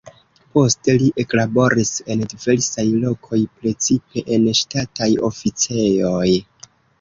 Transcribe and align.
Poste 0.57 0.93
li 1.01 1.09
eklaboris 1.23 1.91
en 2.15 2.23
diversaj 2.31 2.85
lokoj, 3.03 3.41
precipe 3.59 4.25
en 4.39 4.49
ŝtataj 4.63 5.11
oficejoj. 5.31 6.27